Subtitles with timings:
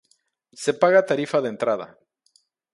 [0.61, 1.87] Se paga tarifa de entrada.